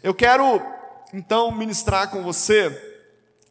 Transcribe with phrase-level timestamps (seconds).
[0.00, 0.62] Eu quero
[1.12, 2.70] então ministrar com você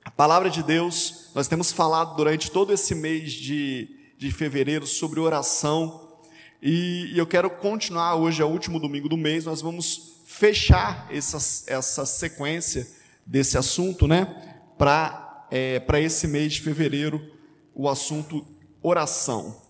[0.06, 1.30] a palavra de Deus.
[1.36, 6.20] Nós temos falado durante todo esse mês de, de fevereiro sobre oração
[6.62, 8.16] e, e eu quero continuar.
[8.16, 11.38] Hoje é o último domingo do mês, nós vamos fechar essa,
[11.70, 12.88] essa sequência
[13.26, 14.62] desse assunto, né?
[14.78, 17.22] Para é, esse mês de fevereiro,
[17.76, 18.48] o assunto
[18.82, 19.64] oração.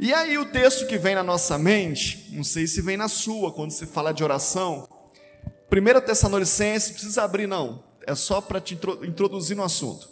[0.00, 3.52] E aí o texto que vem na nossa mente, não sei se vem na sua,
[3.52, 4.88] quando se fala de oração,
[5.70, 10.08] 1 Tessalonicenses, precisa abrir não, é só para te introduzir no assunto.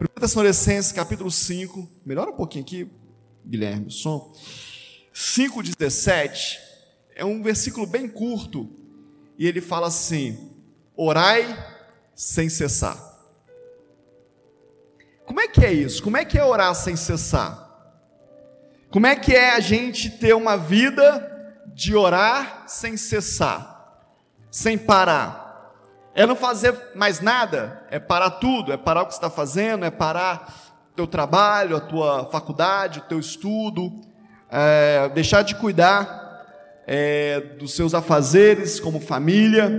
[0.00, 2.90] 1 Tessalonicenses, capítulo 5, melhora um pouquinho aqui,
[3.46, 4.34] Guilherme, o som.
[5.14, 6.58] 5,17,
[7.14, 8.68] é um versículo bem curto,
[9.38, 10.50] e ele fala assim:
[10.96, 11.56] orai
[12.14, 12.98] sem cessar.
[15.24, 16.02] Como é que é isso?
[16.02, 17.68] Como é que é orar sem cessar?
[18.90, 23.69] Como é que é a gente ter uma vida de orar sem cessar?
[24.50, 25.74] Sem parar.
[26.14, 29.84] É não fazer mais nada, é parar tudo, é parar o que você está fazendo,
[29.84, 34.00] é parar teu trabalho, a tua faculdade, o teu estudo,
[34.50, 36.20] é deixar de cuidar
[36.86, 39.70] é, dos seus afazeres como família.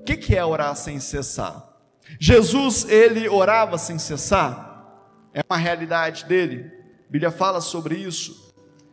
[0.00, 1.68] O que, que é orar sem cessar?
[2.18, 4.74] Jesus, ele orava sem cessar,
[5.32, 6.72] é uma realidade dele,
[7.08, 8.52] a Bíblia fala sobre isso.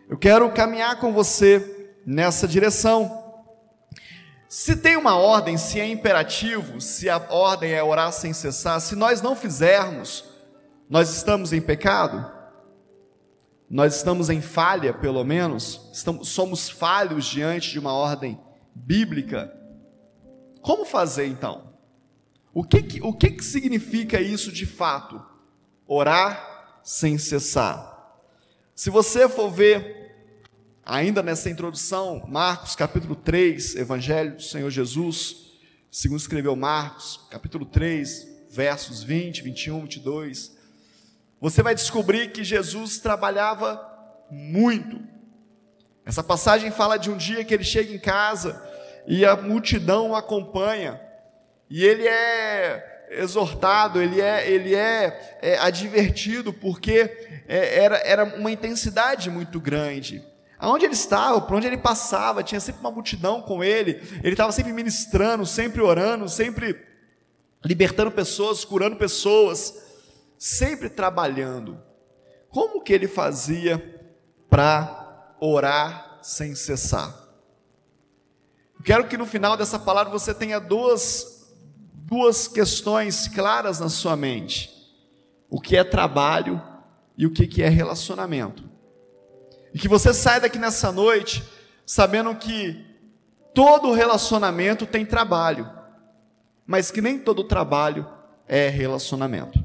[0.10, 3.21] Eu quero caminhar com você nessa direção.
[4.52, 8.98] Se tem uma ordem, se é imperativo, se a ordem é orar sem cessar, se
[8.98, 10.26] nós não fizermos,
[10.90, 12.30] nós estamos em pecado?
[13.70, 15.90] Nós estamos em falha, pelo menos?
[15.94, 18.38] Estamos, somos falhos diante de uma ordem
[18.76, 19.58] bíblica?
[20.62, 21.72] Como fazer então?
[22.54, 25.26] O que, que, o que, que significa isso de fato?
[25.88, 28.20] Orar sem cessar.
[28.76, 30.01] Se você for ver
[30.92, 35.54] Ainda nessa introdução, Marcos capítulo 3, Evangelho do Senhor Jesus,
[35.90, 40.52] segundo escreveu Marcos, capítulo 3, versos 20, 21, 22,
[41.40, 43.82] você vai descobrir que Jesus trabalhava
[44.30, 45.00] muito.
[46.06, 48.62] Essa passagem fala de um dia que ele chega em casa
[49.08, 51.00] e a multidão o acompanha,
[51.70, 58.52] e ele é exortado, ele é, ele é, é advertido, porque é, era, era uma
[58.52, 60.30] intensidade muito grande.
[60.62, 64.52] Aonde ele estava, por onde ele passava, tinha sempre uma multidão com ele, ele estava
[64.52, 66.80] sempre ministrando, sempre orando, sempre
[67.66, 69.82] libertando pessoas, curando pessoas,
[70.38, 71.82] sempre trabalhando.
[72.48, 74.14] Como que ele fazia
[74.48, 77.12] para orar sem cessar?
[78.78, 81.52] Eu quero que no final dessa palavra você tenha duas,
[81.96, 84.70] duas questões claras na sua mente:
[85.50, 86.62] o que é trabalho
[87.18, 88.71] e o que é relacionamento.
[89.74, 91.44] E que você saia daqui nessa noite
[91.86, 92.86] sabendo que
[93.54, 95.70] todo relacionamento tem trabalho,
[96.66, 98.08] mas que nem todo trabalho
[98.48, 99.64] é relacionamento.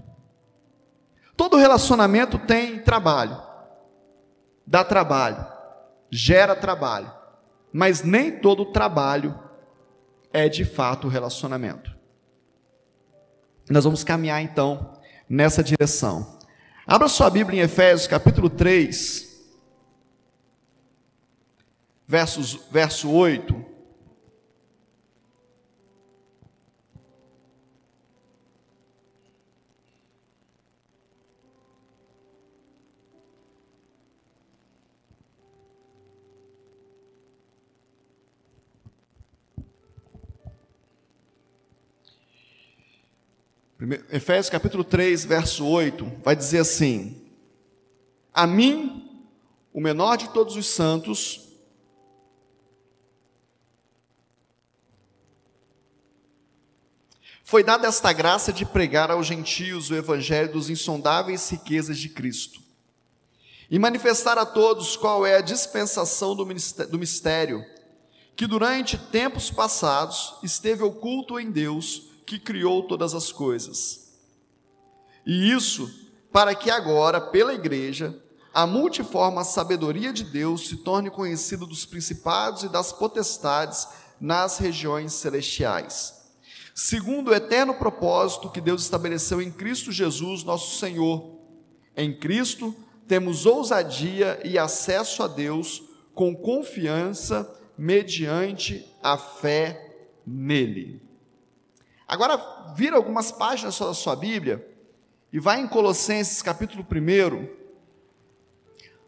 [1.36, 3.40] Todo relacionamento tem trabalho,
[4.66, 5.46] dá trabalho,
[6.10, 7.12] gera trabalho,
[7.72, 9.38] mas nem todo trabalho
[10.32, 11.94] é de fato relacionamento.
[13.68, 14.94] Nós vamos caminhar então
[15.28, 16.38] nessa direção.
[16.86, 19.25] Abra sua Bíblia em Efésios capítulo 3,
[22.06, 23.76] versos, verso 8.
[44.10, 47.22] Efésios capítulo 3, verso 8, vai dizer assim:
[48.32, 49.22] A mim,
[49.72, 51.45] o menor de todos os santos,
[57.48, 62.60] Foi dada esta graça de pregar aos gentios o evangelho dos insondáveis riquezas de Cristo
[63.70, 67.64] e manifestar a todos qual é a dispensação do mistério,
[68.34, 74.12] que durante tempos passados esteve oculto em Deus, que criou todas as coisas.
[75.24, 75.88] E isso
[76.32, 78.20] para que agora, pela igreja,
[78.52, 83.86] a multiforme sabedoria de Deus se torne conhecida dos principados e das potestades
[84.20, 86.15] nas regiões celestiais
[86.76, 91.40] segundo o eterno propósito que Deus estabeleceu em Cristo Jesus, nosso Senhor.
[91.96, 92.76] Em Cristo
[93.08, 95.82] temos ousadia e acesso a Deus
[96.14, 99.96] com confiança mediante a fé
[100.26, 101.00] nele.
[102.06, 104.68] Agora, vira algumas páginas da sua Bíblia
[105.32, 107.48] e vai em Colossenses capítulo 1.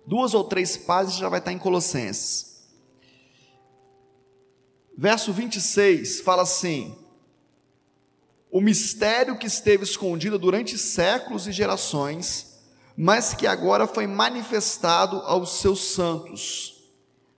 [0.06, 2.67] Duas ou três páginas já vai estar em Colossenses.
[4.97, 6.97] Verso 26 fala assim:
[8.50, 12.59] O mistério que esteve escondido durante séculos e gerações,
[12.97, 16.91] mas que agora foi manifestado aos seus santos.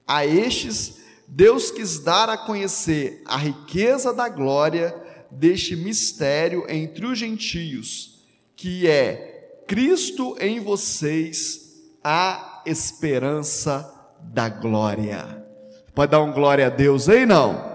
[0.07, 4.95] A estes Deus quis dar a conhecer a riqueza da glória
[5.31, 8.25] deste mistério entre os gentios,
[8.57, 13.89] que é Cristo em vocês, a esperança
[14.21, 15.47] da glória.
[15.95, 17.70] Pode dar um glória a Deus aí, não?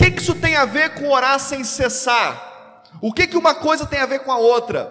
[0.00, 2.84] Que, que isso tem a ver com orar sem cessar?
[3.02, 4.90] O que, que uma coisa tem a ver com a outra?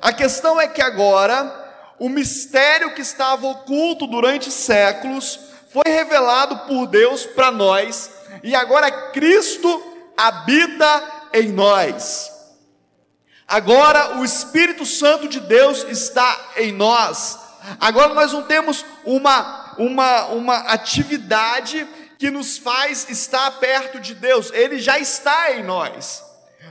[0.00, 5.38] A questão é que agora, o mistério que estava oculto durante séculos,
[5.72, 8.10] foi revelado por Deus para nós
[8.42, 9.80] e agora Cristo
[10.16, 12.32] habita em nós.
[13.46, 17.38] Agora o Espírito Santo de Deus está em nós.
[17.78, 21.86] Agora nós não temos uma, uma, uma atividade
[22.22, 26.22] que nos faz estar perto de Deus, Ele já está em nós.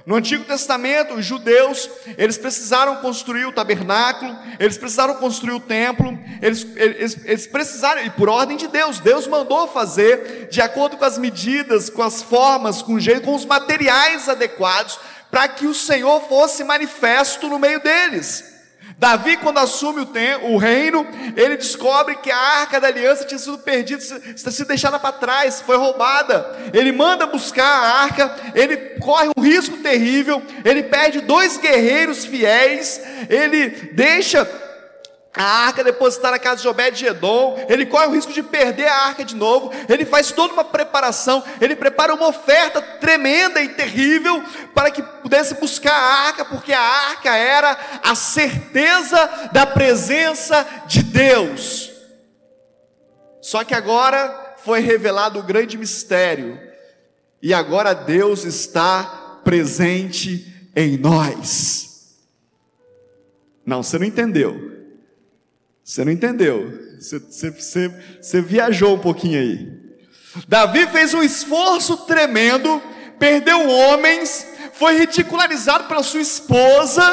[0.05, 6.17] No Antigo Testamento, os judeus, eles precisaram construir o tabernáculo, eles precisaram construir o templo,
[6.41, 11.03] eles, eles, eles, precisaram, e por ordem de Deus, Deus mandou fazer, de acordo com
[11.03, 14.97] as medidas, com as formas, com o jeito, com os materiais adequados,
[15.29, 18.60] para que o Senhor fosse manifesto no meio deles.
[19.01, 23.57] Davi, quando assume o, o, reino, ele descobre que a arca da aliança tinha sido
[23.57, 26.55] perdida, tinha sido deixada para trás, foi roubada.
[26.71, 33.01] Ele manda buscar a arca, ele corre um risco terrível, ele perde dois guerreiros fiéis,
[33.27, 34.45] ele deixa
[35.33, 38.87] a arca depositada na casa de Obed de Edom, ele corre o risco de perder
[38.87, 43.69] a arca de novo, ele faz toda uma preparação, ele prepara uma oferta tremenda e
[43.69, 44.43] terrível
[44.73, 51.01] para que pudesse buscar a arca, porque a arca era a certeza da presença de
[51.01, 51.91] Deus.
[53.41, 56.59] Só que agora foi revelado o grande mistério,
[57.41, 62.17] e agora Deus está presente em nós.
[63.65, 64.80] Não, você não entendeu.
[65.91, 66.71] Você não entendeu.
[66.97, 67.91] Você, você, você,
[68.21, 69.67] você viajou um pouquinho aí.
[70.47, 72.81] Davi fez um esforço tremendo,
[73.19, 77.03] perdeu homens, foi ridicularizado pela sua esposa,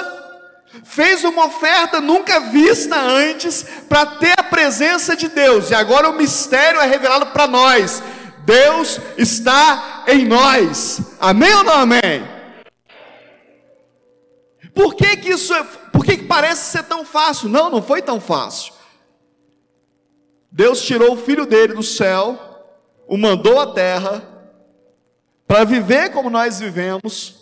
[0.85, 6.17] fez uma oferta nunca vista antes para ter a presença de Deus, e agora o
[6.17, 8.01] mistério é revelado para nós.
[8.45, 11.01] Deus está em nós.
[11.19, 12.39] Amém ou não amém?
[14.73, 17.49] Por que, que isso é, por que, que parece ser tão fácil?
[17.49, 18.73] Não, não foi tão fácil.
[20.51, 22.39] Deus tirou o filho dele do céu,
[23.07, 24.23] o mandou à terra,
[25.47, 27.37] para viver como nós vivemos,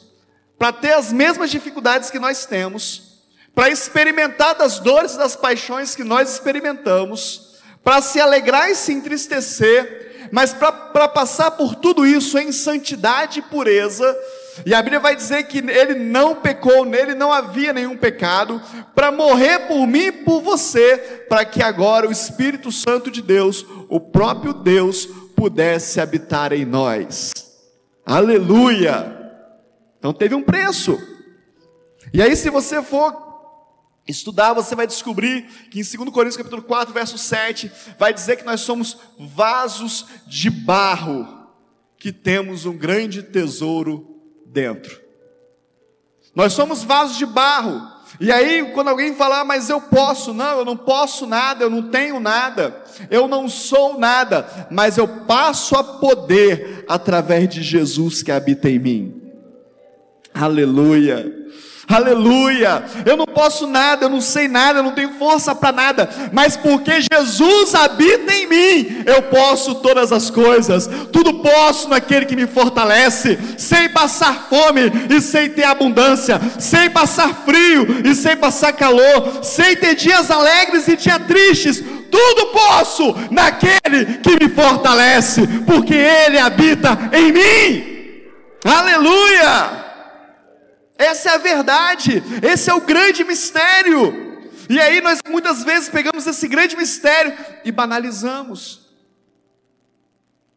[0.59, 3.23] para ter as mesmas dificuldades que nós temos,
[3.55, 8.93] para experimentar das dores e das paixões que nós experimentamos, para se alegrar e se
[8.93, 14.17] entristecer, mas para passar por tudo isso em santidade e pureza,
[14.65, 18.61] e a Bíblia vai dizer que ele não pecou, nele não havia nenhum pecado,
[18.95, 20.97] para morrer por mim e por você,
[21.29, 27.33] para que agora o Espírito Santo de Deus, o próprio Deus, pudesse habitar em nós.
[28.05, 29.15] Aleluia!
[29.99, 30.99] Então teve um preço.
[32.13, 33.27] E aí, se você for
[34.09, 38.45] estudar, você vai descobrir que em 2 Coríntios capítulo 4, verso 7, vai dizer que
[38.45, 41.27] nós somos vasos de barro,
[41.99, 44.16] que temos um grande tesouro
[44.47, 45.01] dentro.
[46.35, 47.97] Nós somos vasos de barro.
[48.21, 51.71] E aí, quando alguém falar, ah, mas eu posso, não, eu não posso nada, eu
[51.71, 58.23] não tenho nada, eu não sou nada, mas eu passo a poder através de Jesus
[58.23, 59.23] que habita em mim.
[60.33, 61.46] Aleluia.
[61.89, 62.85] Aleluia!
[63.05, 66.57] Eu não posso nada, eu não sei nada, eu não tenho força para nada, mas
[66.57, 72.47] porque Jesus habita em mim, eu posso todas as coisas, tudo posso naquele que me
[72.49, 79.45] fortalece, sem passar fome e sem ter abundância, sem passar frio e sem passar calor,
[79.45, 86.39] sem ter dias alegres e dias tristes, tudo posso naquele que me fortalece, porque Ele
[86.39, 87.97] habita em mim.
[88.65, 89.86] Aleluia!
[90.99, 94.27] Essa é a verdade, esse é o grande mistério.
[94.69, 97.33] E aí nós muitas vezes pegamos esse grande mistério
[97.65, 98.87] e banalizamos.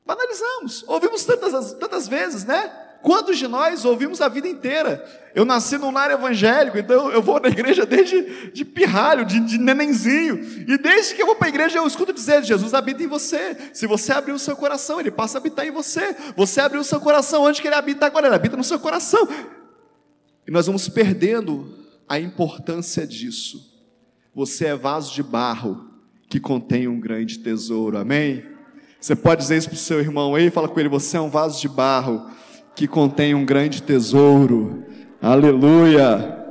[0.05, 0.84] Banalizamos.
[0.88, 2.72] Ouvimos tantas, tantas vezes, né?
[3.01, 5.05] Quantos de nós ouvimos a vida inteira?
[5.34, 9.58] Eu nasci num lar evangélico, então eu vou na igreja desde de pirralho, de, de
[9.58, 10.65] nenenzinho.
[10.67, 13.55] E desde que eu vou para a igreja, eu escuto dizer: Jesus habita em você.
[13.72, 16.13] Se você abrir o seu coração, ele passa a habitar em você.
[16.36, 18.27] Você abriu o seu coração, onde que ele habita agora?
[18.27, 19.27] Ele habita no seu coração.
[20.50, 21.72] E nós vamos perdendo
[22.08, 23.72] a importância disso.
[24.34, 25.94] Você é vaso de barro
[26.27, 28.44] que contém um grande tesouro, amém?
[29.00, 31.29] Você pode dizer isso para o seu irmão aí, fala com ele: você é um
[31.29, 32.32] vaso de barro
[32.75, 34.84] que contém um grande tesouro.
[35.22, 36.44] Aleluia.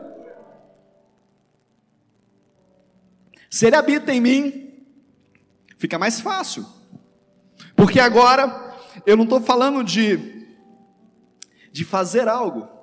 [3.51, 4.85] Se ele habita em mim,
[5.77, 6.65] fica mais fácil.
[7.75, 10.47] Porque agora eu não estou falando de,
[11.73, 12.78] de fazer algo,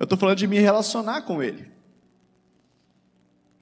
[0.00, 1.70] eu estou falando de me relacionar com Ele.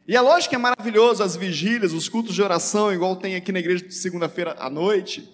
[0.07, 3.51] E é lógico que é maravilhoso as vigílias, os cultos de oração, igual tem aqui
[3.51, 5.29] na igreja de segunda-feira à noite.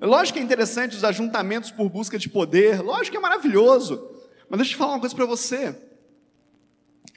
[0.00, 4.08] É lógico que é interessante os ajuntamentos por busca de poder, lógico que é maravilhoso.
[4.48, 5.76] Mas deixa eu falar uma coisa para você.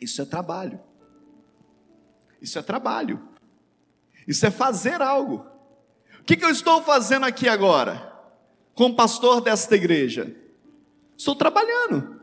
[0.02, 0.80] Isso é trabalho.
[2.42, 3.22] Isso é trabalho.
[4.28, 5.46] Isso é fazer algo.
[6.20, 8.12] O que, que eu estou fazendo aqui agora?
[8.74, 10.36] Como pastor desta igreja?
[11.16, 12.17] Estou trabalhando.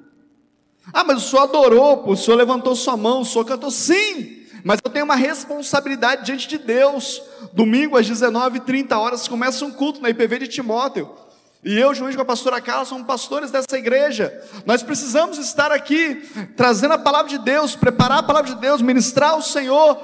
[0.92, 3.70] Ah, mas o senhor adorou, o senhor levantou sua mão, o senhor cantou.
[3.70, 7.22] Sim, mas eu tenho uma responsabilidade diante de Deus.
[7.52, 11.10] Domingo às 19h30 horas começa um culto na IPV de Timóteo.
[11.64, 14.42] E eu, junto com a pastora Carla, somos pastores dessa igreja.
[14.66, 16.16] Nós precisamos estar aqui,
[16.56, 19.98] trazendo a palavra de Deus, preparar a palavra de Deus, ministrar o Senhor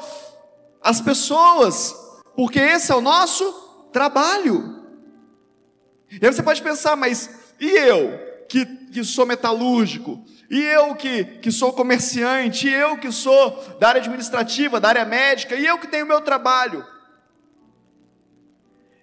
[0.82, 1.94] às pessoas,
[2.34, 3.44] porque esse é o nosso
[3.92, 4.80] trabalho.
[6.10, 7.28] E aí você pode pensar, mas
[7.60, 8.18] e eu,
[8.48, 10.24] que, que sou metalúrgico?
[10.50, 12.66] E eu que, que sou comerciante?
[12.66, 15.54] E eu que sou da área administrativa, da área médica?
[15.54, 16.84] E eu que tenho meu trabalho?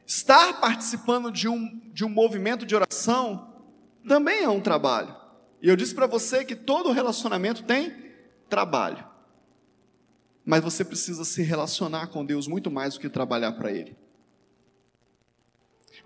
[0.05, 3.53] Estar participando de um, de um movimento de oração
[4.05, 5.15] também é um trabalho.
[5.61, 7.93] E eu disse para você que todo relacionamento tem
[8.49, 9.05] trabalho.
[10.45, 13.97] Mas você precisa se relacionar com Deus muito mais do que trabalhar para Ele.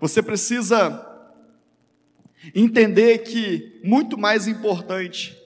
[0.00, 1.11] Você precisa
[2.54, 5.36] entender que muito mais importante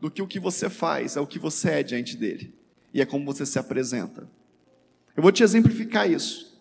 [0.00, 2.54] do que o que você faz é o que você é diante dele
[2.92, 4.28] e é como você se apresenta.
[5.16, 6.58] Eu vou te exemplificar isso.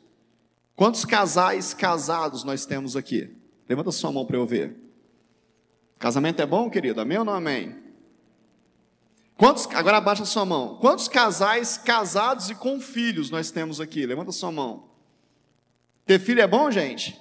[0.75, 3.35] Quantos casais casados nós temos aqui?
[3.67, 4.75] Levanta sua mão para eu ver.
[5.97, 7.01] Casamento é bom, querido?
[7.01, 7.75] Amém ou não amém?
[9.35, 10.77] Quantos, agora abaixa sua mão.
[10.81, 14.05] Quantos casais casados e com filhos nós temos aqui?
[14.05, 14.89] Levanta sua mão.
[16.05, 17.19] Ter filho é bom, gente?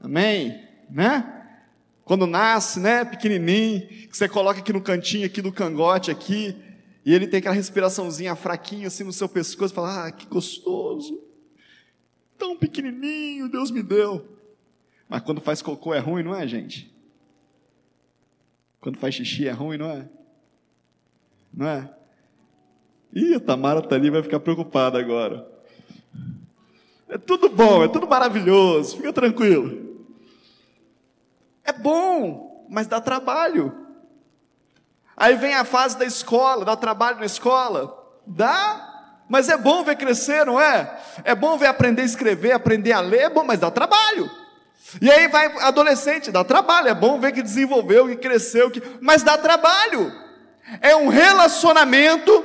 [0.00, 0.66] Amém?
[0.90, 1.39] Né?
[2.10, 6.56] Quando nasce, né, pequenininho, que você coloca aqui no cantinho aqui do cangote aqui,
[7.06, 11.22] e ele tem aquela respiraçãozinha fraquinha assim no seu pescoço, fala: "Ah, que gostoso"
[12.36, 14.26] tão pequenininho, Deus me deu.
[15.08, 16.92] Mas quando faz cocô é ruim, não é, gente?
[18.80, 20.08] Quando faz xixi é ruim, não é?
[21.54, 21.94] Não é?
[23.14, 25.48] Ih, a Tamara tá ali, vai ficar preocupada agora.
[27.08, 29.89] É tudo bom, é tudo maravilhoso, fica tranquilo.
[31.70, 33.86] É bom, mas dá trabalho.
[35.16, 37.96] Aí vem a fase da escola, dá trabalho na escola?
[38.26, 41.00] Dá, mas é bom ver crescer, não é?
[41.22, 44.28] É bom ver aprender a escrever, aprender a ler, é bom, mas dá trabalho.
[45.00, 48.82] E aí vai adolescente, dá trabalho, é bom ver que desenvolveu, que cresceu, que...
[49.00, 50.12] mas dá trabalho.
[50.80, 52.44] É um relacionamento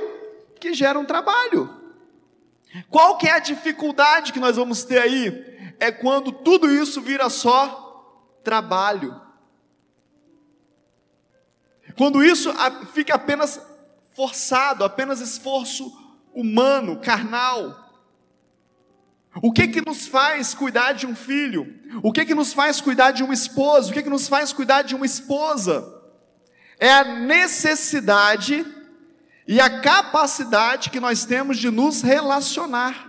[0.60, 1.68] que gera um trabalho.
[2.88, 5.74] Qual que é a dificuldade que nós vamos ter aí?
[5.80, 7.85] É quando tudo isso vira só
[8.46, 9.20] trabalho.
[11.98, 12.54] Quando isso
[12.92, 13.60] fica apenas
[14.14, 15.92] forçado, apenas esforço
[16.32, 17.84] humano, carnal.
[19.42, 21.74] O que que nos faz cuidar de um filho?
[22.04, 23.90] O que que nos faz cuidar de um esposo?
[23.90, 25.92] O que que nos faz cuidar de uma esposa?
[26.78, 28.64] É a necessidade
[29.48, 33.05] e a capacidade que nós temos de nos relacionar.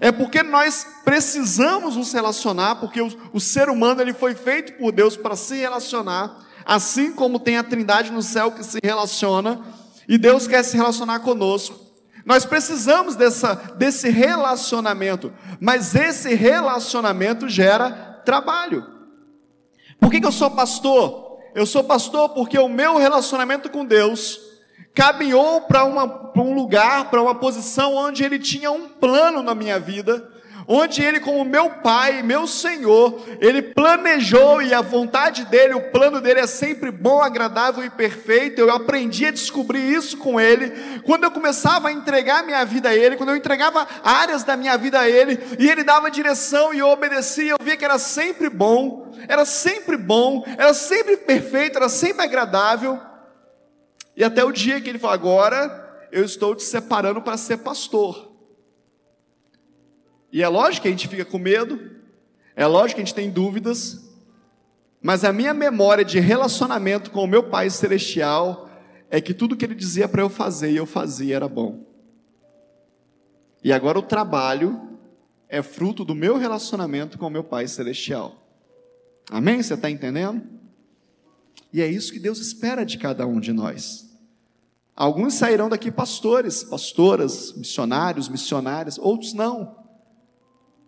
[0.00, 4.92] É porque nós precisamos nos relacionar, porque o, o ser humano ele foi feito por
[4.92, 9.60] Deus para se relacionar, assim como tem a Trindade no céu que se relaciona,
[10.08, 11.78] e Deus quer se relacionar conosco.
[12.24, 18.86] Nós precisamos dessa, desse relacionamento, mas esse relacionamento gera trabalho.
[20.00, 21.38] Por que, que eu sou pastor?
[21.54, 24.40] Eu sou pastor porque o meu relacionamento com Deus
[24.94, 30.30] caminhou para um lugar, para uma posição onde Ele tinha um plano na minha vida,
[30.66, 36.20] onde ele, como meu pai, meu Senhor, ele planejou e a vontade dele, o plano
[36.20, 38.60] dele é sempre bom, agradável e perfeito.
[38.60, 41.00] Eu aprendi a descobrir isso com ele.
[41.04, 44.76] Quando eu começava a entregar minha vida a ele, quando eu entregava áreas da minha
[44.76, 48.48] vida a ele, e ele dava direção e eu obedecia, eu via que era sempre
[48.48, 53.11] bom, era sempre bom, era sempre perfeito, era sempre agradável.
[54.16, 58.30] E até o dia que ele falou: agora eu estou te separando para ser pastor.
[60.30, 61.78] E é lógico que a gente fica com medo,
[62.56, 64.10] é lógico que a gente tem dúvidas,
[65.00, 68.70] mas a minha memória de relacionamento com o meu Pai Celestial
[69.10, 71.84] é que tudo que Ele dizia para eu fazer e eu fazia era bom.
[73.62, 74.98] E agora o trabalho
[75.48, 78.42] é fruto do meu relacionamento com o meu Pai Celestial.
[79.30, 79.62] Amém?
[79.62, 80.42] Você está entendendo?
[81.72, 84.10] E é isso que Deus espera de cada um de nós.
[84.94, 89.76] Alguns sairão daqui pastores, pastoras, missionários, missionárias, outros não.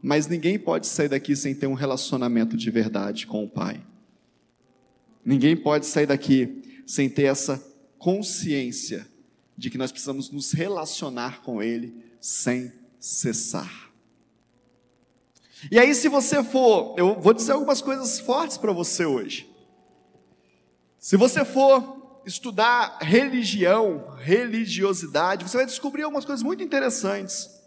[0.03, 3.83] Mas ninguém pode sair daqui sem ter um relacionamento de verdade com o Pai.
[5.25, 7.65] Ninguém pode sair daqui sem ter essa
[7.99, 9.07] consciência
[9.57, 13.91] de que nós precisamos nos relacionar com Ele sem cessar.
[15.71, 19.54] E aí, se você for, eu vou dizer algumas coisas fortes para você hoje.
[21.05, 27.61] Se você for estudar religião, religiosidade, você vai descobrir algumas coisas muito interessantes.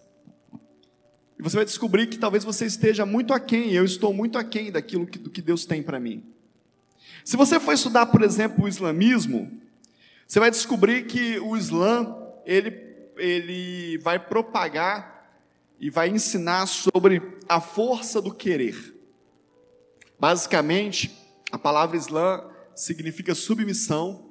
[1.38, 5.06] E você vai descobrir que talvez você esteja muito aquém, eu estou muito aquém daquilo
[5.06, 6.26] que, do que Deus tem para mim.
[7.24, 9.52] Se você for estudar, por exemplo, o islamismo,
[10.28, 12.72] você vai descobrir que o Islã, ele,
[13.18, 15.32] ele vai propagar
[15.80, 18.96] e vai ensinar sobre a força do querer.
[20.20, 21.16] Basicamente,
[21.52, 24.28] a palavra Islã significa submissão,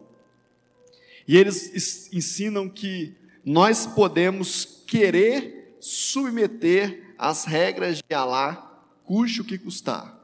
[1.26, 9.58] e eles ensinam que nós podemos querer submeter às regras de Alá, custe o que
[9.58, 10.16] custar.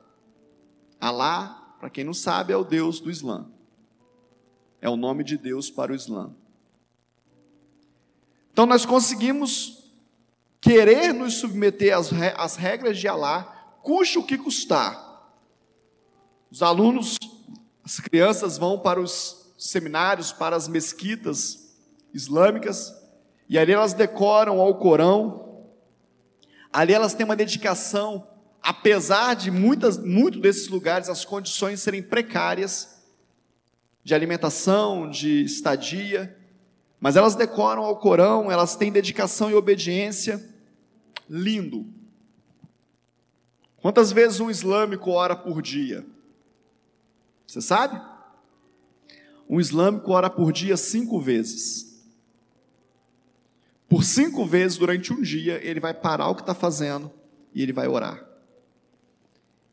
[1.01, 3.51] Alá, para quem não sabe, é o Deus do Islã.
[4.81, 6.33] É o nome de Deus para o Islã.
[8.53, 9.91] Então nós conseguimos
[10.61, 15.11] querer nos submeter às, às regras de Alá, custe o que custar.
[16.51, 17.17] Os alunos,
[17.85, 21.75] as crianças vão para os seminários, para as mesquitas
[22.13, 22.95] islâmicas,
[23.49, 25.67] e ali elas decoram ao Corão,
[26.73, 28.27] ali elas têm uma dedicação,
[28.63, 33.03] apesar de muitas, muito desses lugares as condições serem precárias,
[34.05, 36.37] de alimentação, de estadia,
[37.01, 40.41] mas elas decoram ao Corão, elas têm dedicação e obediência.
[41.29, 41.87] Lindo.
[43.81, 46.07] Quantas vezes um islâmico ora por dia?
[47.53, 48.01] Você sabe?
[49.47, 52.03] Um islâmico ora por dia cinco vezes.
[53.87, 57.13] Por cinco vezes durante um dia, ele vai parar o que está fazendo
[57.55, 58.27] e ele vai orar.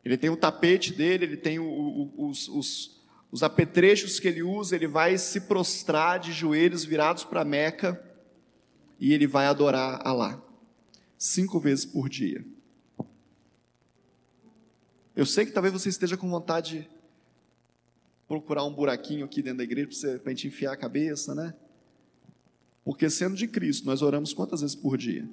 [0.04, 3.00] Ele tem o tapete dele, ele tem o, o, os, os
[3.32, 8.04] os apetrechos que ele usa, ele vai se prostrar de joelhos virados para Meca
[8.98, 10.42] e ele vai adorar Alá,
[11.16, 12.44] cinco vezes por dia.
[15.14, 16.99] Eu sei que talvez você esteja com vontade de
[18.30, 19.88] procurar um buraquinho aqui dentro da igreja
[20.20, 21.52] para a gente enfiar a cabeça, né?
[22.84, 25.28] Porque sendo de Cristo, nós oramos quantas vezes por dia?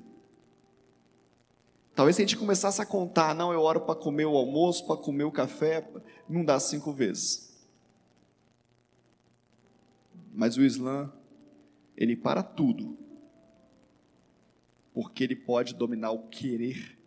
[1.93, 4.97] Talvez se a gente começasse a contar, não, eu oro para comer o almoço, para
[4.97, 5.87] comer o café,
[6.27, 7.55] não dá cinco vezes.
[10.33, 11.13] Mas o Islã,
[11.95, 12.97] ele para tudo,
[14.91, 16.97] porque ele pode dominar o querer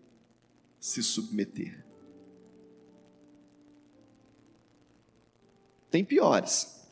[0.78, 1.89] se submeter.
[5.90, 6.86] Tem piores,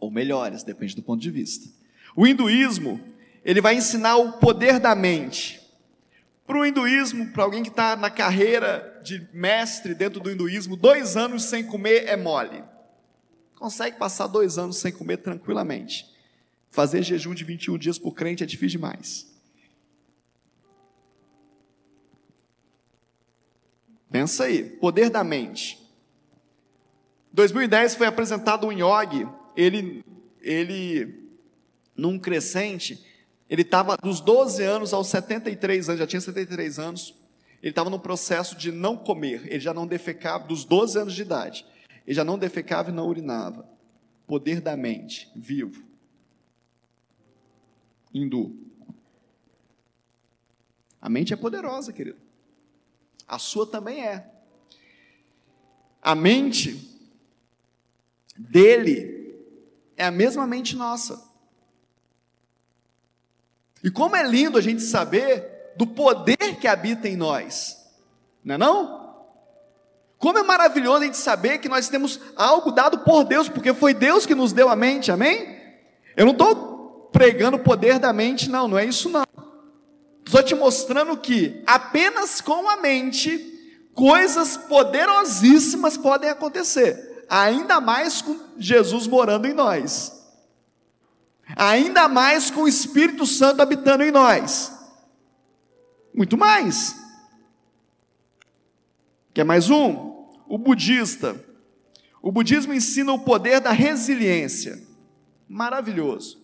[0.00, 1.68] ou melhores, depende do ponto de vista.
[2.16, 3.00] O hinduísmo,
[3.44, 5.60] ele vai ensinar o poder da mente.
[6.46, 11.16] Para o hinduísmo, para alguém que está na carreira de mestre dentro do hinduísmo, dois
[11.16, 12.64] anos sem comer é mole.
[13.56, 16.06] Consegue passar dois anos sem comer tranquilamente.
[16.70, 19.34] Fazer jejum de 21 dias por crente é difícil demais.
[24.10, 25.85] Pensa aí, poder da mente.
[27.36, 30.02] 2010 foi apresentado um Yogi, ele,
[30.40, 31.28] ele,
[31.94, 33.04] num crescente,
[33.46, 37.14] ele estava dos 12 anos aos 73 anos, já tinha 73 anos,
[37.62, 41.20] ele estava no processo de não comer, ele já não defecava, dos 12 anos de
[41.20, 41.66] idade.
[42.06, 43.68] Ele já não defecava e não urinava.
[44.26, 45.84] Poder da mente, vivo.
[48.14, 48.56] Hindu.
[51.02, 52.18] A mente é poderosa, querido.
[53.28, 54.26] A sua também é.
[56.00, 56.95] A mente
[58.38, 59.34] dele
[59.96, 61.24] é a mesma mente nossa.
[63.82, 67.76] E como é lindo a gente saber do poder que habita em nós,
[68.44, 69.06] não é não?
[70.18, 73.92] Como é maravilhoso a gente saber que nós temos algo dado por Deus, porque foi
[73.92, 75.56] Deus que nos deu a mente, amém?
[76.16, 79.24] Eu não estou pregando o poder da mente, não, não é isso não.
[80.24, 88.38] Estou te mostrando que apenas com a mente, coisas poderosíssimas podem acontecer, ainda mais com
[88.58, 90.12] Jesus morando em nós,
[91.56, 94.72] ainda mais com o Espírito Santo habitando em nós,
[96.14, 96.96] muito mais.
[99.34, 100.30] Quer mais um?
[100.48, 101.44] O budista.
[102.22, 104.82] O budismo ensina o poder da resiliência.
[105.46, 106.42] Maravilhoso.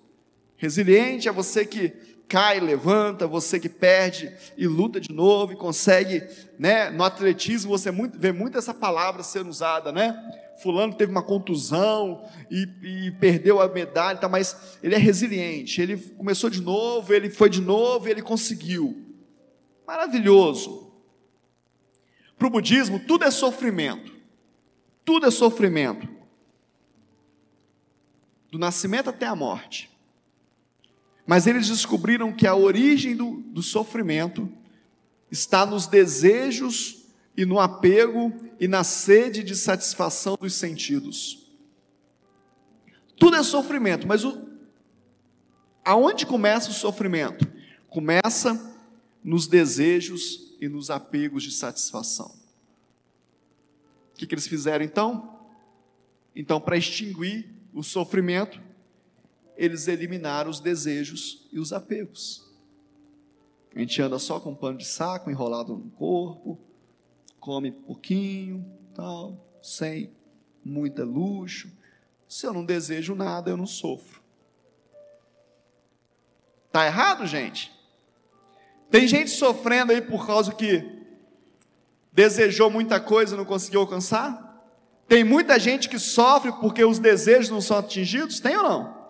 [0.57, 6.27] Resiliente é você que cai, levanta, você que perde e luta de novo e consegue,
[6.59, 6.89] né?
[6.89, 10.17] No atletismo você muito, vê muito essa palavra sendo usada, né?
[10.63, 15.83] Fulano teve uma contusão e, e perdeu a medalha, tá, mas ele é resiliente.
[15.83, 19.15] Ele começou de novo, ele foi de novo e ele conseguiu.
[19.87, 20.91] Maravilhoso.
[22.39, 24.11] Para o budismo, tudo é sofrimento.
[25.05, 26.09] Tudo é sofrimento.
[28.51, 29.92] Do nascimento até a morte.
[31.27, 34.51] Mas eles descobriram que a origem do, do sofrimento
[35.31, 37.07] está nos desejos
[37.37, 41.51] e no apego e na sede de satisfação dos sentidos.
[43.17, 44.49] Tudo é sofrimento, mas o,
[45.85, 47.47] aonde começa o sofrimento?
[47.89, 48.77] Começa
[49.23, 52.35] nos desejos e nos apegos de satisfação.
[54.13, 55.41] O que, que eles fizeram então?
[56.35, 58.61] Então, para extinguir o sofrimento,
[59.63, 62.51] eles eliminaram os desejos e os apegos.
[63.73, 66.59] A gente anda só com um pano de saco enrolado no corpo,
[67.39, 70.11] come pouquinho, tal, sem
[70.65, 71.71] muita luxo.
[72.27, 74.21] Se eu não desejo nada, eu não sofro.
[76.73, 77.71] Tá errado, gente?
[78.91, 80.85] Tem gente sofrendo aí por causa que
[82.13, 84.61] desejou muita coisa e não conseguiu alcançar?
[85.07, 88.41] Tem muita gente que sofre porque os desejos não são atingidos?
[88.41, 89.02] Tem ou não?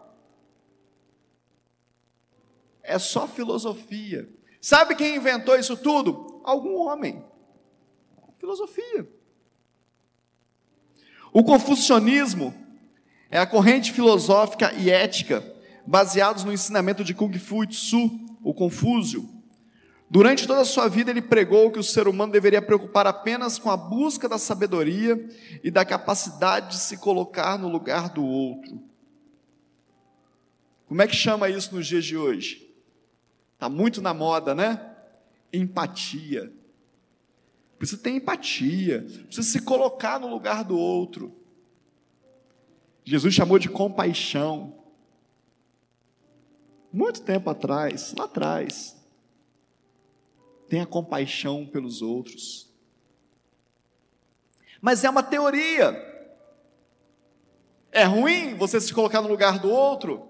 [2.83, 4.29] É só filosofia.
[4.61, 6.41] Sabe quem inventou isso tudo?
[6.45, 7.25] Algum homem.
[8.39, 9.09] Filosofia.
[11.33, 12.55] O confucionismo
[13.31, 15.43] é a corrente filosófica e ética
[15.87, 18.11] baseados no ensinamento de Kung Fu Tzu,
[18.43, 19.29] o Confúcio.
[20.09, 23.71] Durante toda a sua vida, ele pregou que o ser humano deveria preocupar apenas com
[23.71, 25.27] a busca da sabedoria
[25.65, 28.79] e da capacidade de se colocar no lugar do outro.
[30.87, 32.72] Como é que chama isso nos dias de hoje?
[33.63, 34.93] Está muito na moda, né?
[35.53, 36.53] Empatia.
[37.79, 41.33] Precisa ter empatia, precisa se colocar no lugar do outro.
[43.05, 44.83] Jesus chamou de compaixão.
[46.93, 49.01] Muito tempo atrás, lá atrás.
[50.69, 52.69] Tenha compaixão pelos outros.
[54.81, 55.95] Mas é uma teoria.
[57.93, 60.29] É ruim você se colocar no lugar do outro?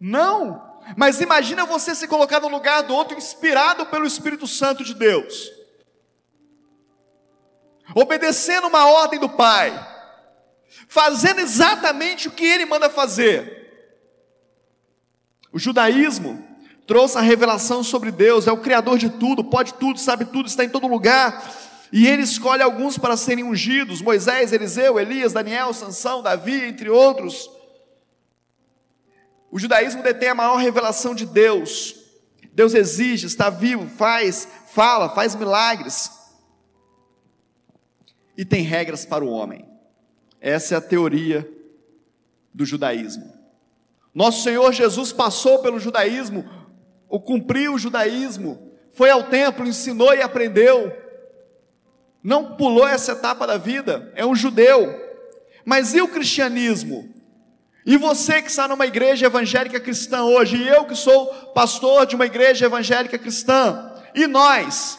[0.00, 0.73] Não.
[0.96, 5.50] Mas imagina você se colocar no lugar do outro, inspirado pelo Espírito Santo de Deus,
[7.94, 9.72] obedecendo uma ordem do Pai,
[10.88, 13.62] fazendo exatamente o que Ele manda fazer.
[15.52, 16.44] O judaísmo
[16.86, 20.64] trouxe a revelação sobre Deus, é o Criador de tudo, pode tudo, sabe tudo, está
[20.64, 21.42] em todo lugar.
[21.92, 27.48] E ele escolhe alguns para serem ungidos: Moisés, Eliseu, Elias, Daniel, Sansão, Davi, entre outros.
[29.54, 31.94] O judaísmo detém a maior revelação de Deus.
[32.52, 36.10] Deus exige, está vivo, faz, fala, faz milagres.
[38.36, 39.64] E tem regras para o homem.
[40.40, 41.48] Essa é a teoria
[42.52, 43.32] do judaísmo.
[44.12, 46.44] Nosso Senhor Jesus passou pelo judaísmo,
[47.08, 50.92] ou cumpriu o judaísmo, foi ao templo, ensinou e aprendeu.
[52.24, 54.92] Não pulou essa etapa da vida, é um judeu.
[55.64, 57.13] Mas e o cristianismo?
[57.86, 62.14] E você que está numa igreja evangélica cristã hoje, e eu que sou pastor de
[62.14, 64.98] uma igreja evangélica cristã, e nós,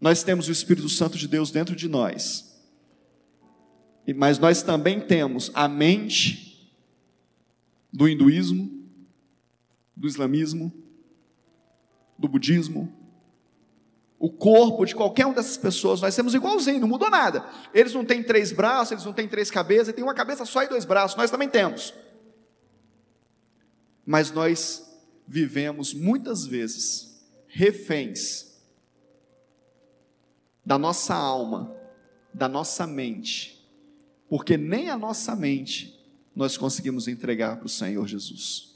[0.00, 2.50] nós temos o Espírito Santo de Deus dentro de nós,
[4.16, 6.72] mas nós também temos a mente
[7.92, 8.68] do hinduísmo,
[9.96, 10.72] do islamismo,
[12.18, 12.99] do budismo,
[14.20, 17.42] o corpo de qualquer uma dessas pessoas, nós temos igualzinho, não mudou nada.
[17.72, 20.62] Eles não têm três braços, eles não têm três cabeças, eles têm uma cabeça só
[20.62, 21.94] e dois braços, nós também temos.
[24.04, 24.86] Mas nós
[25.26, 28.60] vivemos muitas vezes reféns
[30.66, 31.74] da nossa alma,
[32.34, 33.66] da nossa mente,
[34.28, 35.98] porque nem a nossa mente
[36.36, 38.69] nós conseguimos entregar para o Senhor Jesus.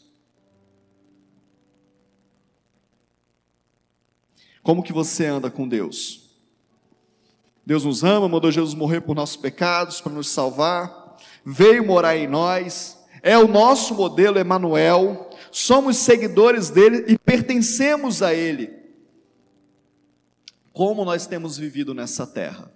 [4.64, 6.22] Como que você anda com Deus?
[7.66, 12.26] Deus nos ama, mandou Jesus morrer por nossos pecados, para nos salvar, veio morar em
[12.26, 18.70] nós, é o nosso modelo Emanuel, somos seguidores dele e pertencemos a ele.
[20.72, 22.72] Como nós temos vivido nessa terra?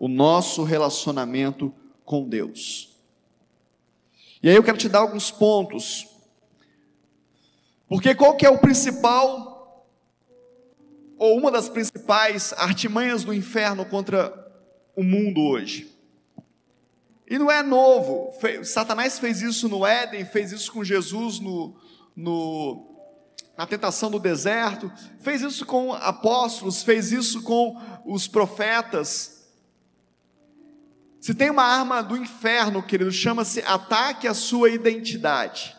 [0.00, 1.72] O nosso relacionamento
[2.04, 2.90] com Deus.
[4.42, 6.08] E aí eu quero te dar alguns pontos.
[7.88, 9.51] Porque qual que é o principal
[11.22, 14.52] ou uma das principais artimanhas do inferno contra
[14.96, 15.96] o mundo hoje.
[17.28, 18.34] E não é novo.
[18.64, 21.76] Satanás fez isso no Éden, fez isso com Jesus no,
[22.16, 22.84] no,
[23.56, 29.48] na tentação do deserto, fez isso com apóstolos, fez isso com os profetas.
[31.20, 35.76] Se tem uma arma do inferno, querido, chama-se ataque à sua identidade.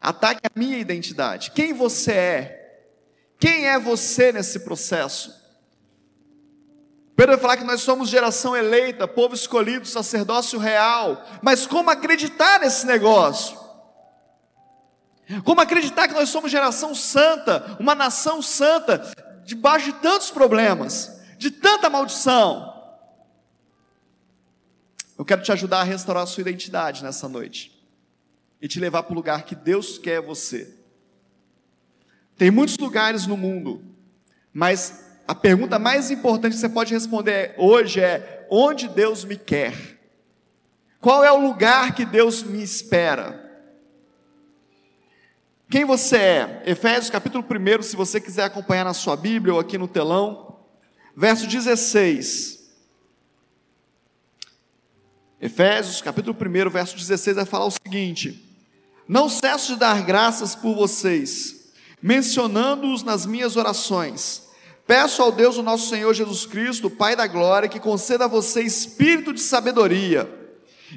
[0.00, 1.50] Ataque à minha identidade.
[1.50, 2.59] Quem você é?
[3.40, 5.40] Quem é você nesse processo?
[7.16, 11.24] Pedro vai falar que nós somos geração eleita, povo escolhido, sacerdócio real.
[11.42, 13.58] Mas como acreditar nesse negócio?
[15.44, 19.10] Como acreditar que nós somos geração santa, uma nação santa,
[19.44, 22.68] debaixo de tantos problemas, de tanta maldição?
[25.16, 27.78] Eu quero te ajudar a restaurar a sua identidade nessa noite
[28.60, 30.79] e te levar para o lugar que Deus quer você.
[32.40, 33.84] Tem muitos lugares no mundo,
[34.50, 39.74] mas a pergunta mais importante que você pode responder hoje é: onde Deus me quer?
[41.02, 43.38] Qual é o lugar que Deus me espera?
[45.68, 46.62] Quem você é?
[46.64, 50.60] Efésios capítulo 1, se você quiser acompanhar na sua Bíblia ou aqui no telão,
[51.14, 52.72] verso 16.
[55.38, 58.42] Efésios capítulo 1, verso 16 vai falar o seguinte:
[59.06, 61.59] Não cesso de dar graças por vocês,
[62.02, 64.48] mencionando-os nas minhas orações.
[64.86, 68.62] Peço ao Deus, o nosso Senhor Jesus Cristo, Pai da glória, que conceda a você
[68.62, 70.28] espírito de sabedoria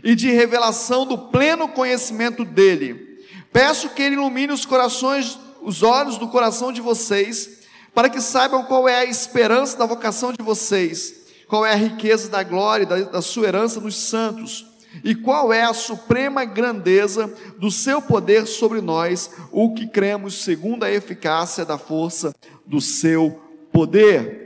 [0.04, 3.14] e de revelação do pleno conhecimento dele
[3.54, 7.62] Peço que Ele ilumine os corações, os olhos do coração de vocês,
[7.94, 11.14] para que saibam qual é a esperança da vocação de vocês,
[11.48, 14.66] qual é a riqueza da glória da, da sua herança nos santos,
[15.04, 20.84] e qual é a suprema grandeza do seu poder sobre nós, o que cremos segundo
[20.84, 23.40] a eficácia da força do seu
[23.72, 24.44] poder.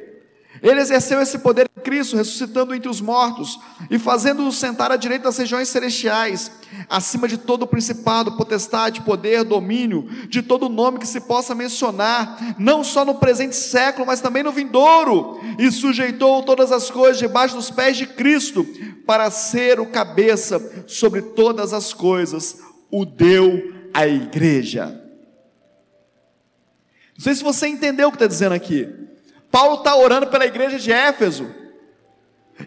[0.61, 5.25] Ele exerceu esse poder em Cristo, ressuscitando entre os mortos e fazendo-o sentar à direita
[5.25, 6.51] das regiões celestiais,
[6.89, 12.83] acima de todo principado, potestade, poder, domínio, de todo nome que se possa mencionar, não
[12.83, 17.69] só no presente século, mas também no vindouro, e sujeitou todas as coisas debaixo dos
[17.69, 18.65] pés de Cristo,
[19.07, 22.59] para ser o cabeça sobre todas as coisas,
[22.91, 25.01] o deu à igreja.
[27.17, 28.93] Não sei se você entendeu o que está dizendo aqui.
[29.49, 31.49] Paulo está orando pela igreja de Éfeso.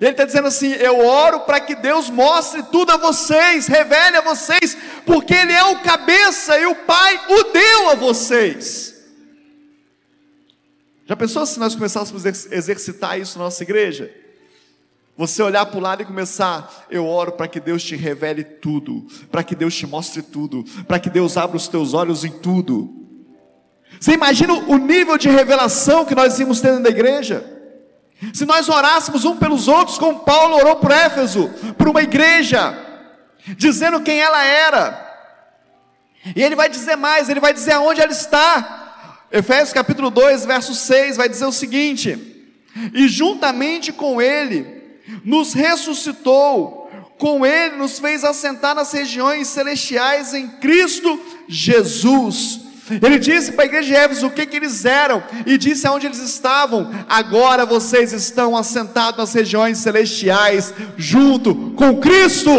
[0.01, 4.23] Ele está dizendo assim: Eu oro para que Deus mostre tudo a vocês, revele a
[4.23, 8.95] vocês, porque Ele é o cabeça e o Pai o deu a vocês.
[11.07, 14.20] Já pensou se nós começássemos a exercitar isso na nossa igreja?
[15.21, 19.07] Você olhar para o lado e começar, eu oro para que Deus te revele tudo,
[19.31, 23.07] para que Deus te mostre tudo, para que Deus abra os teus olhos em tudo.
[24.01, 27.45] Você imagina o nível de revelação que nós íamos dentro da igreja?
[28.33, 32.75] Se nós orássemos um pelos outros, como Paulo orou por Éfeso, por uma igreja,
[33.59, 35.07] dizendo quem ela era.
[36.35, 39.27] E ele vai dizer mais, ele vai dizer aonde ela está.
[39.31, 42.57] Efésios capítulo 2, verso 6 vai dizer o seguinte:
[42.95, 44.80] E juntamente com ele
[45.25, 52.71] nos ressuscitou, com ele nos fez assentar nas regiões celestiais em Cristo Jesus
[53.03, 56.07] ele disse para a igreja de Éfeso o que, que eles eram e disse aonde
[56.07, 56.91] eles estavam.
[57.09, 62.51] Agora vocês estão assentados nas regiões celestiais, junto com Cristo.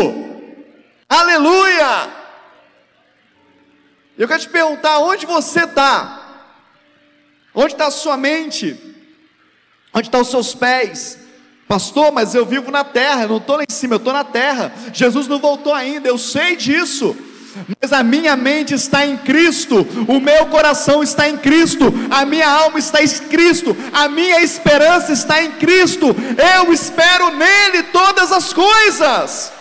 [1.09, 2.21] Aleluia!
[4.17, 6.19] Eu quero te perguntar onde você está.
[7.53, 8.79] Onde está a sua mente?
[9.93, 11.17] Onde estão os seus pés?
[11.71, 14.25] Pastor, mas eu vivo na terra, eu não estou lá em cima, eu estou na
[14.25, 14.73] terra.
[14.91, 17.15] Jesus não voltou ainda, eu sei disso
[17.81, 22.49] mas a minha mente está em Cristo, o meu coração está em Cristo, a minha
[22.49, 26.15] alma está em Cristo, a minha esperança está em Cristo,
[26.57, 29.51] eu espero nele todas as coisas.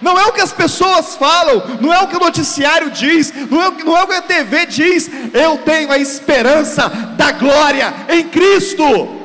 [0.00, 3.62] Não é o que as pessoas falam, não é o que o noticiário diz, não
[3.62, 7.32] é o que, não é o que a TV diz, eu tenho a esperança da
[7.32, 9.21] glória em Cristo,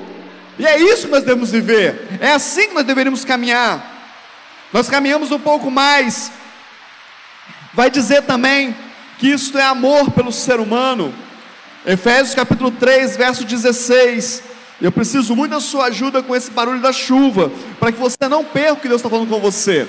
[0.60, 3.96] e é isso que nós devemos viver, é assim que nós deveríamos caminhar.
[4.74, 6.32] Nós caminhamos um pouco mais
[7.78, 8.76] Vai dizer também
[9.20, 11.14] que isto é amor pelo ser humano.
[11.86, 14.42] Efésios capítulo 3, verso 16.
[14.82, 18.44] Eu preciso muito da sua ajuda com esse barulho da chuva, para que você não
[18.44, 19.88] perca o que Deus está falando com você.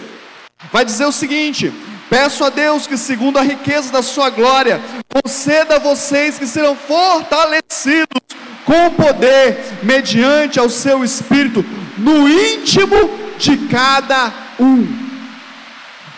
[0.70, 1.72] Vai dizer o seguinte:
[2.11, 6.76] Peço a Deus que, segundo a riqueza da sua glória, conceda a vocês que serão
[6.76, 8.20] fortalecidos
[8.68, 11.64] com poder, mediante ao seu espírito,
[11.96, 14.87] no íntimo de cada um.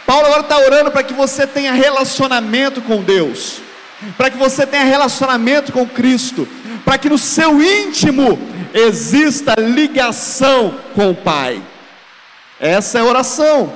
[0.04, 3.60] Paulo agora está orando para que você tenha relacionamento com Deus,
[4.16, 6.48] para que você tenha relacionamento com Cristo,
[6.84, 8.36] para que no seu íntimo
[8.74, 11.62] exista ligação com o Pai.
[12.58, 13.72] Essa é a oração.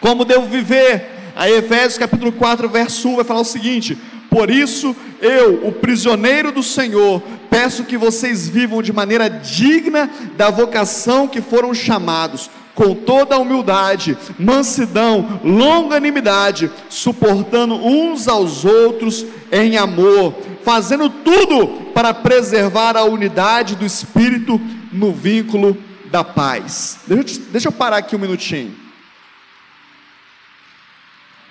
[0.00, 3.94] Como devo viver Aí Efésios capítulo 4, verso 1 vai falar o seguinte:
[4.30, 10.50] Por isso eu, o prisioneiro do Senhor, peço que vocês vivam de maneira digna da
[10.50, 19.78] vocação que foram chamados, com toda a humildade, mansidão, longanimidade, suportando uns aos outros em
[19.78, 24.60] amor, fazendo tudo para preservar a unidade do Espírito
[24.92, 25.76] no vínculo
[26.10, 26.98] da paz.
[27.06, 28.76] Deixa eu, te, deixa eu parar aqui um minutinho.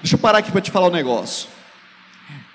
[0.02, 1.50] Deixa eu parar aqui para te falar um negócio.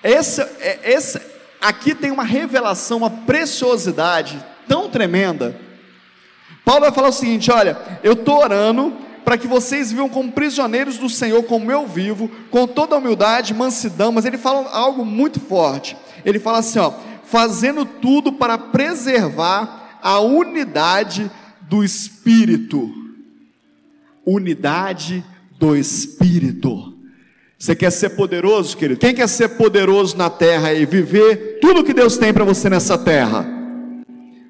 [0.01, 1.21] Esse, é, esse,
[1.61, 5.55] aqui tem uma revelação, uma preciosidade tão tremenda.
[6.65, 8.93] Paulo vai falar o seguinte: olha, eu estou orando
[9.23, 14.11] para que vocês vivam como prisioneiros do Senhor, como eu vivo, com toda humildade, mansidão,
[14.11, 15.95] mas ele fala algo muito forte.
[16.25, 16.91] Ele fala assim: ó,
[17.25, 21.29] fazendo tudo para preservar a unidade
[21.61, 22.91] do Espírito.
[24.25, 25.23] Unidade
[25.59, 26.80] do Espírito.
[27.61, 28.99] Você quer ser poderoso, querido?
[28.99, 32.97] Quem quer ser poderoso na terra e viver tudo que Deus tem para você nessa
[32.97, 33.45] terra?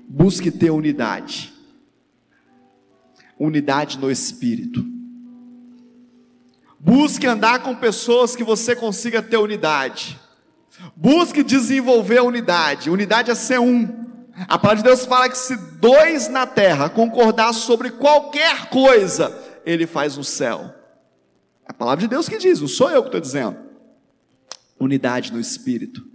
[0.08, 1.52] Busque ter unidade.
[3.38, 4.86] Unidade no Espírito.
[6.80, 10.18] Busque andar com pessoas que você consiga ter unidade.
[10.96, 12.90] Busque desenvolver a unidade.
[12.90, 13.90] Unidade é ser um.
[14.48, 19.86] A palavra de Deus fala que se dois na terra concordar sobre qualquer coisa, ele
[19.86, 20.81] faz o céu.
[21.82, 23.58] Palavra de Deus que diz, não sou eu que estou dizendo.
[24.80, 26.06] Unidade no espírito.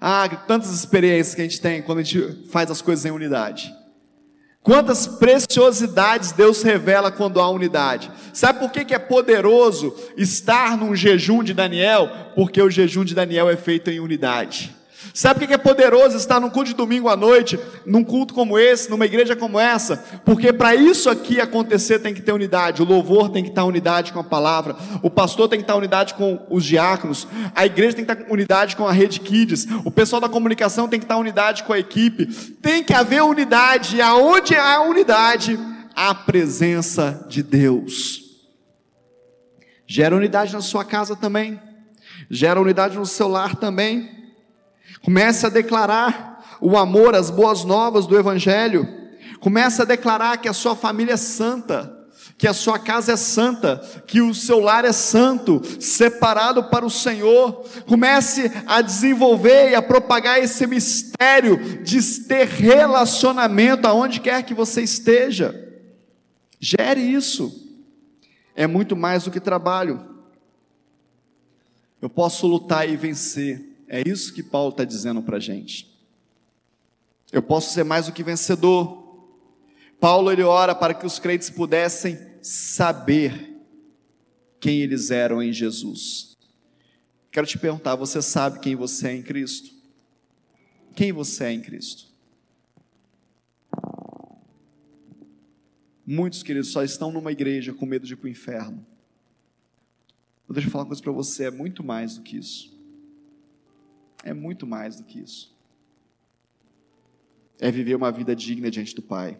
[0.00, 3.70] Ah, tantas experiências que a gente tem quando a gente faz as coisas em unidade.
[4.62, 8.10] Quantas preciosidades Deus revela quando há unidade.
[8.32, 12.08] Sabe por que, que é poderoso estar num jejum de Daniel?
[12.34, 14.74] Porque o jejum de Daniel é feito em unidade.
[15.14, 18.58] Sabe o que é poderoso estar num culto de domingo à noite, num culto como
[18.58, 19.96] esse, numa igreja como essa?
[20.24, 24.12] Porque para isso aqui acontecer tem que ter unidade, o louvor tem que estar unidade
[24.12, 28.04] com a palavra, o pastor tem que estar unidade com os diáconos, a igreja tem
[28.06, 31.64] que estar unidade com a rede Kids, o pessoal da comunicação tem que estar unidade
[31.64, 32.26] com a equipe,
[32.62, 35.58] tem que haver unidade, e aonde há unidade,
[35.94, 38.22] há presença de Deus.
[39.86, 41.60] Gera unidade na sua casa também,
[42.30, 44.21] gera unidade no seu lar também.
[45.04, 48.86] Comece a declarar o amor, as boas novas do Evangelho.
[49.40, 52.06] Comece a declarar que a sua família é santa,
[52.38, 56.90] que a sua casa é santa, que o seu lar é santo, separado para o
[56.90, 57.64] Senhor.
[57.86, 64.82] Comece a desenvolver e a propagar esse mistério de ter relacionamento aonde quer que você
[64.82, 65.52] esteja.
[66.60, 67.60] Gere isso.
[68.54, 70.00] É muito mais do que trabalho.
[72.00, 75.86] Eu posso lutar e vencer é isso que Paulo está dizendo para a gente.
[77.30, 79.28] Eu posso ser mais do que vencedor.
[80.00, 83.54] Paulo ele ora para que os crentes pudessem saber
[84.58, 86.38] quem eles eram em Jesus.
[87.30, 89.70] Quero te perguntar: você sabe quem você é em Cristo?
[90.96, 92.06] Quem você é em Cristo?
[96.06, 98.86] Muitos, queridos, só estão numa igreja com medo de ir para o inferno.
[100.48, 102.71] Deixa eu falar uma coisa para você: é muito mais do que isso.
[104.22, 105.52] É muito mais do que isso.
[107.60, 109.38] É viver uma vida digna diante do Pai.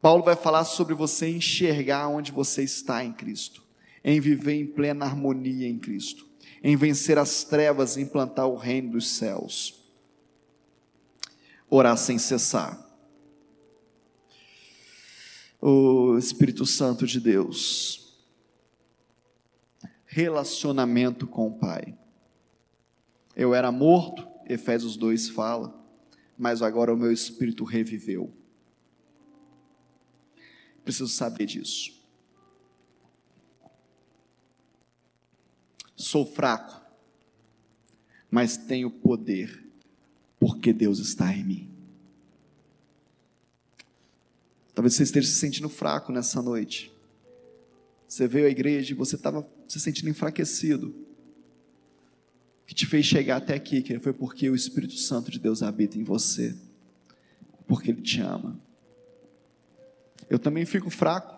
[0.00, 3.64] Paulo vai falar sobre você enxergar onde você está em Cristo,
[4.04, 6.26] em viver em plena harmonia em Cristo,
[6.62, 9.82] em vencer as trevas e implantar o reino dos céus.
[11.68, 12.86] Orar sem cessar.
[15.60, 18.16] O Espírito Santo de Deus.
[20.06, 21.98] Relacionamento com o Pai.
[23.38, 25.72] Eu era morto, Efésios 2 fala,
[26.36, 28.34] mas agora o meu espírito reviveu.
[30.84, 31.96] Preciso saber disso.
[35.94, 36.84] Sou fraco,
[38.28, 39.64] mas tenho poder,
[40.40, 41.70] porque Deus está em mim.
[44.74, 46.92] Talvez você esteja se sentindo fraco nessa noite.
[48.08, 51.07] Você veio à igreja e você estava se sentindo enfraquecido
[52.68, 55.96] que te fez chegar até aqui, que foi porque o Espírito Santo de Deus habita
[55.96, 56.54] em você,
[57.66, 58.60] porque Ele te ama.
[60.28, 61.34] Eu também fico fraco,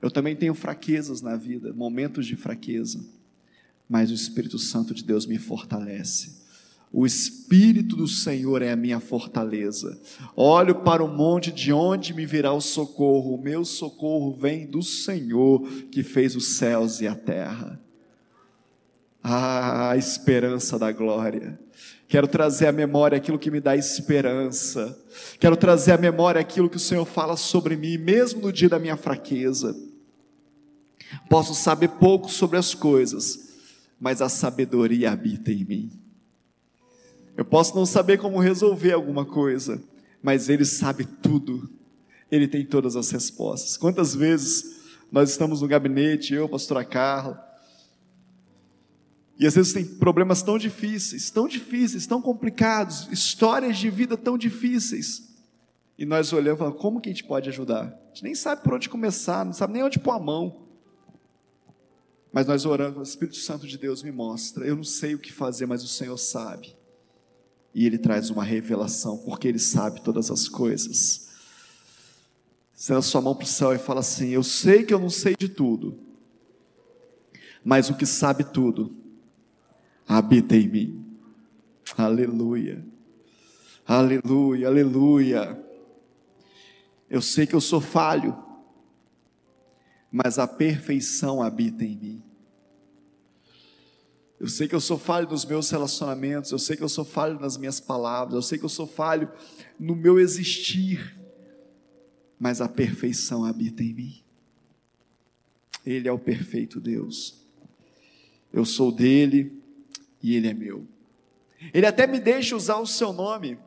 [0.00, 3.04] eu também tenho fraquezas na vida, momentos de fraqueza,
[3.86, 6.38] mas o Espírito Santo de Deus me fortalece.
[6.90, 10.00] O Espírito do Senhor é a minha fortaleza.
[10.34, 13.34] Olho para o monte de onde me virá o socorro.
[13.34, 17.78] O meu socorro vem do Senhor que fez os céus e a terra.
[19.30, 21.60] Ah, a esperança da glória.
[22.08, 24.98] Quero trazer à memória aquilo que me dá esperança.
[25.38, 28.78] Quero trazer à memória aquilo que o Senhor fala sobre mim, mesmo no dia da
[28.78, 29.76] minha fraqueza.
[31.28, 33.58] Posso saber pouco sobre as coisas,
[34.00, 35.92] mas a sabedoria habita em mim.
[37.36, 39.78] Eu posso não saber como resolver alguma coisa,
[40.22, 41.68] mas Ele sabe tudo.
[42.32, 43.76] Ele tem todas as respostas.
[43.76, 44.78] Quantas vezes
[45.12, 47.47] nós estamos no gabinete, eu, pastora Carla,
[49.38, 54.36] e às vezes tem problemas tão difíceis, tão difíceis, tão complicados, histórias de vida tão
[54.36, 55.28] difíceis.
[55.96, 57.84] E nós olhamos e falamos, como que a gente pode ajudar?
[57.84, 60.66] A gente nem sabe por onde começar, não sabe nem onde pôr a mão.
[62.32, 64.66] Mas nós oramos, o Espírito Santo de Deus me mostra.
[64.66, 66.76] Eu não sei o que fazer, mas o Senhor sabe.
[67.72, 71.28] E Ele traz uma revelação, porque Ele sabe todas as coisas.
[72.74, 75.10] Sendo a sua mão para o céu e fala assim: Eu sei que eu não
[75.10, 75.98] sei de tudo,
[77.64, 78.97] mas o que sabe tudo
[80.08, 81.04] habita em mim.
[81.96, 82.84] Aleluia,
[83.86, 85.64] aleluia, aleluia.
[87.10, 88.36] Eu sei que eu sou falho,
[90.10, 92.22] mas a perfeição habita em mim.
[94.40, 97.40] Eu sei que eu sou falho nos meus relacionamentos, eu sei que eu sou falho
[97.40, 99.30] nas minhas palavras, eu sei que eu sou falho
[99.78, 101.18] no meu existir,
[102.38, 104.22] mas a perfeição habita em mim.
[105.84, 107.44] Ele é o perfeito Deus.
[108.52, 109.57] Eu sou dele
[110.22, 110.86] e ele é meu.
[111.72, 113.58] Ele até me deixa usar o seu nome.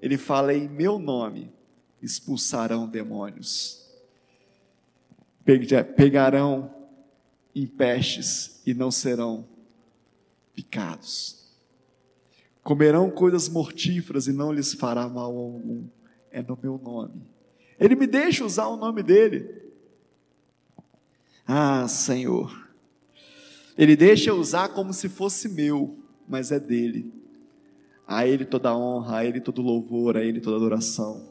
[0.00, 1.52] Ele fala em meu nome
[2.02, 3.88] expulsarão demônios,
[5.96, 6.74] pegarão
[7.54, 9.46] em pestes e não serão
[10.52, 11.48] picados,
[12.62, 15.86] comerão coisas mortíferas e não lhes fará mal algum,
[16.30, 17.22] é no meu nome.
[17.78, 19.62] Ele me deixa usar o nome dele.
[21.46, 22.70] Ah, Senhor,
[23.82, 27.12] Ele deixa eu usar como se fosse meu, mas é dele.
[28.06, 31.28] A Ele toda honra, a Ele todo louvor, a Ele toda adoração.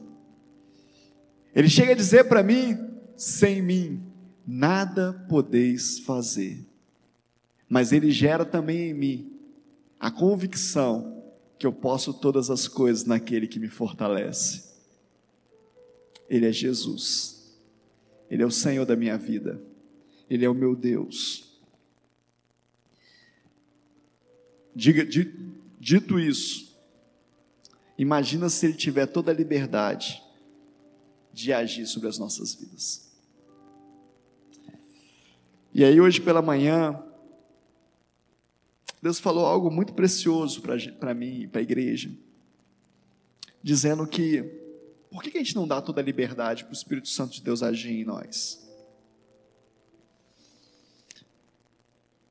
[1.54, 2.76] Ele chega a dizer para mim:
[3.16, 4.02] sem mim
[4.46, 6.62] nada podeis fazer.
[7.70, 9.32] Mas ele gera também em mim
[9.98, 11.24] a convicção
[11.58, 14.74] que eu posso todas as coisas naquele que me fortalece.
[16.28, 17.58] Ele é Jesus.
[18.28, 19.58] Ele é o Senhor da minha vida.
[20.28, 21.50] Ele é o meu Deus.
[24.74, 25.04] Diga,
[25.78, 26.78] dito isso,
[27.98, 30.22] imagina se ele tiver toda a liberdade
[31.32, 33.10] de agir sobre as nossas vidas.
[35.74, 37.02] E aí, hoje pela manhã,
[39.00, 42.10] Deus falou algo muito precioso para mim e para a igreja,
[43.62, 44.42] dizendo que,
[45.10, 47.62] por que a gente não dá toda a liberdade para o Espírito Santo de Deus
[47.62, 48.62] agir em nós?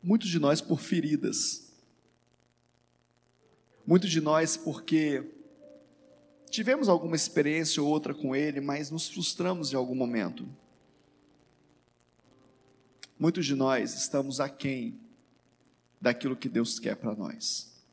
[0.02, 1.71] Muitos de nós por feridas,
[3.92, 5.30] muitos de nós porque
[6.50, 10.48] tivemos alguma experiência ou outra com Ele, mas nos frustramos em algum momento.
[13.20, 14.98] Muitos de nós estamos aquém
[16.00, 17.84] daquilo que Deus quer para nós.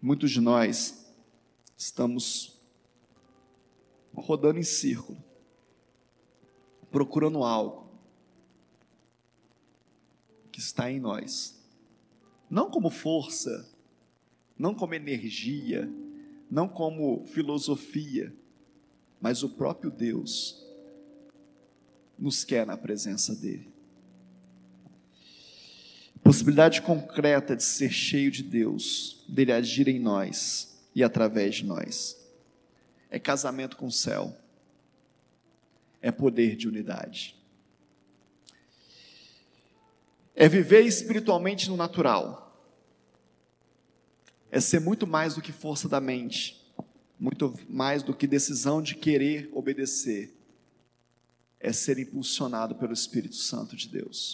[0.00, 1.06] Muitos de nós
[1.76, 2.58] estamos
[4.14, 5.22] rodando em círculo,
[6.90, 7.90] procurando algo
[10.50, 11.62] que está em nós,
[12.48, 13.73] não como força,
[14.58, 15.90] não como energia,
[16.50, 18.32] não como filosofia,
[19.20, 20.64] mas o próprio Deus
[22.18, 23.72] nos quer na presença dEle.
[26.22, 32.16] Possibilidade concreta de ser cheio de Deus, dele agir em nós e através de nós.
[33.10, 34.34] É casamento com o céu,
[36.00, 37.36] é poder de unidade.
[40.34, 42.43] É viver espiritualmente no natural
[44.54, 46.64] é ser muito mais do que força da mente,
[47.18, 50.32] muito mais do que decisão de querer obedecer,
[51.58, 54.32] é ser impulsionado pelo Espírito Santo de Deus.